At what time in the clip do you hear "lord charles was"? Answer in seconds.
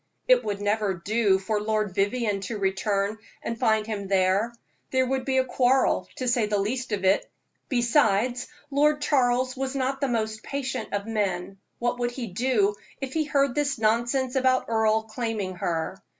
8.71-9.75